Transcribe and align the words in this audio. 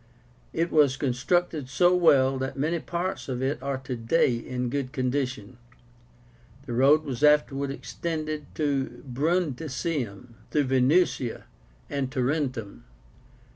It 0.51 0.71
was 0.71 0.97
constructed 0.97 1.69
so 1.69 1.95
well 1.95 2.39
that 2.39 2.57
many 2.57 2.79
parts 2.79 3.29
of 3.29 3.43
it 3.43 3.61
are 3.61 3.77
today 3.77 4.33
in 4.35 4.71
good 4.71 4.91
condition. 4.93 5.59
The 6.65 6.73
road 6.73 7.03
was 7.03 7.23
afterward 7.23 7.69
extended 7.69 8.47
to 8.55 9.03
Brundisium, 9.07 10.37
through 10.49 10.63
Venusia 10.63 11.43
and 11.87 12.11
Tarentum. 12.11 12.83